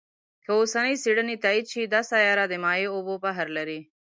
که 0.43 0.49
اوسنۍ 0.59 0.93
څېړنې 1.03 1.35
تایید 1.43 1.65
شي، 1.71 1.83
دا 1.93 2.01
سیاره 2.11 2.45
د 2.49 2.53
مایع 2.63 2.89
اوبو 2.95 3.13
بحر 3.23 3.47
لري. 3.57 3.79